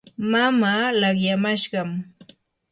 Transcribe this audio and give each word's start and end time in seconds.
mamaa 0.31 0.85
laqyamashqam. 1.01 1.89